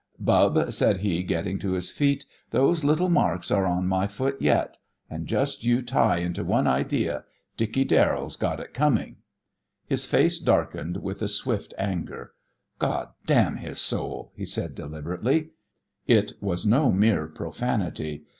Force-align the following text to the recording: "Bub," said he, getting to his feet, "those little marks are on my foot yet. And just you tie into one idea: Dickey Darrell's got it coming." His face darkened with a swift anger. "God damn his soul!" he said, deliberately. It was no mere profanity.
"Bub," 0.19 0.71
said 0.73 1.01
he, 1.01 1.21
getting 1.21 1.59
to 1.59 1.73
his 1.73 1.91
feet, 1.91 2.25
"those 2.49 2.83
little 2.83 3.07
marks 3.07 3.51
are 3.51 3.67
on 3.67 3.85
my 3.85 4.07
foot 4.07 4.35
yet. 4.41 4.77
And 5.11 5.27
just 5.27 5.63
you 5.63 5.83
tie 5.83 6.17
into 6.17 6.43
one 6.43 6.65
idea: 6.65 7.23
Dickey 7.55 7.83
Darrell's 7.83 8.35
got 8.35 8.59
it 8.59 8.73
coming." 8.73 9.17
His 9.85 10.05
face 10.05 10.39
darkened 10.39 11.03
with 11.03 11.21
a 11.21 11.27
swift 11.27 11.75
anger. 11.77 12.31
"God 12.79 13.09
damn 13.27 13.57
his 13.57 13.77
soul!" 13.77 14.31
he 14.35 14.43
said, 14.47 14.73
deliberately. 14.73 15.51
It 16.07 16.33
was 16.41 16.65
no 16.65 16.91
mere 16.91 17.27
profanity. 17.27 18.23